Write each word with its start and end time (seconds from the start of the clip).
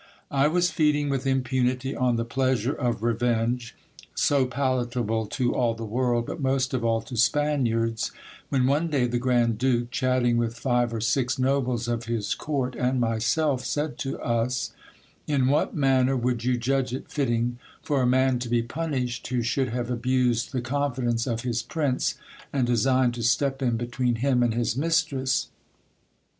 I 0.31 0.47
was 0.47 0.71
feeding 0.71 1.09
with 1.09 1.27
impunity 1.27 1.95
on 1.95 2.15
the 2.15 2.25
pleasure 2.25 2.73
of 2.73 3.03
revenge, 3.03 3.75
so 4.15 4.47
palatable 4.47 5.27
to 5.27 5.53
all 5.53 5.75
the 5.75 5.85
world, 5.85 6.25
but 6.25 6.41
most 6.41 6.73
of 6.73 6.83
all 6.83 7.01
to 7.03 7.15
Spaniards, 7.15 8.11
when 8.49 8.65
one 8.65 8.87
day 8.87 9.05
the 9.05 9.19
grand 9.19 9.59
duke, 9.59 9.91
chatting 9.91 10.37
with 10.37 10.57
five 10.57 10.91
or 10.91 11.01
six 11.01 11.37
nobles 11.37 11.87
of 11.87 12.05
his 12.05 12.33
court 12.33 12.75
and 12.75 12.99
myself, 12.99 13.63
said 13.63 13.99
to 13.99 14.19
us: 14.21 14.73
In 15.27 15.45
what 15.49 15.75
manner 15.75 16.17
would 16.17 16.43
you 16.43 16.57
judge 16.57 16.95
it 16.95 17.11
fitting 17.11 17.59
for 17.83 18.01
a 18.01 18.07
man 18.07 18.39
to 18.39 18.49
be 18.49 18.63
punished, 18.63 19.27
who 19.27 19.43
should 19.43 19.69
have 19.69 19.91
abused 19.91 20.51
the 20.51 20.61
confidence 20.61 21.27
of 21.27 21.41
his 21.41 21.61
prince, 21.61 22.15
and 22.51 22.65
designed 22.65 23.13
to 23.13 23.21
step 23.21 23.61
in 23.61 23.77
between 23.77 24.15
him 24.15 24.41
and 24.41 24.55
his 24.55 24.75
mistress 24.75 25.49